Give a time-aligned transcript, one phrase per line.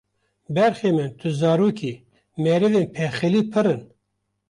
[0.55, 1.93] Berxê min tu zarokî,
[2.43, 3.81] merivên pexîlî pirin